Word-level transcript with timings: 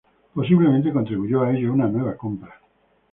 Posiblemente 0.33 0.91
contribuyó 0.91 1.43
a 1.43 1.55
ello 1.55 1.71
una 1.71 1.85
nueva 1.87 2.17
compra. 2.17 2.59